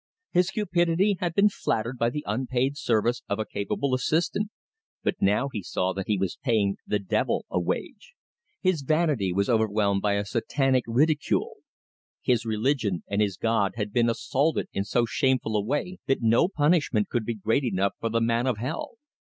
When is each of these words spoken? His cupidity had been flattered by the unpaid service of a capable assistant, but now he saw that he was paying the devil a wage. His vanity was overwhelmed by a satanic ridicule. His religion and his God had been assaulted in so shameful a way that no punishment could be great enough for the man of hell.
His 0.31 0.49
cupidity 0.49 1.17
had 1.19 1.35
been 1.35 1.49
flattered 1.49 1.99
by 1.99 2.09
the 2.09 2.23
unpaid 2.25 2.75
service 2.75 3.21
of 3.29 3.37
a 3.37 3.45
capable 3.45 3.93
assistant, 3.93 4.49
but 5.03 5.21
now 5.21 5.47
he 5.53 5.61
saw 5.61 5.93
that 5.93 6.07
he 6.07 6.17
was 6.17 6.39
paying 6.43 6.77
the 6.87 6.97
devil 6.97 7.45
a 7.51 7.59
wage. 7.59 8.15
His 8.61 8.81
vanity 8.81 9.31
was 9.31 9.47
overwhelmed 9.47 10.01
by 10.01 10.13
a 10.13 10.25
satanic 10.25 10.85
ridicule. 10.87 11.57
His 12.19 12.47
religion 12.47 13.03
and 13.07 13.21
his 13.21 13.37
God 13.37 13.73
had 13.75 13.93
been 13.93 14.09
assaulted 14.09 14.69
in 14.73 14.85
so 14.85 15.05
shameful 15.05 15.55
a 15.55 15.61
way 15.61 15.99
that 16.07 16.23
no 16.23 16.47
punishment 16.47 17.07
could 17.09 17.23
be 17.23 17.35
great 17.35 17.63
enough 17.63 17.93
for 17.99 18.09
the 18.09 18.21
man 18.21 18.47
of 18.47 18.57
hell. 18.57 18.95